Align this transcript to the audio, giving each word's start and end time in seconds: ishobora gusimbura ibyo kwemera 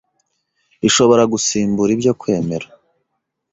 ishobora 0.87 1.23
gusimbura 1.33 1.89
ibyo 1.95 2.13
kwemera 2.19 2.67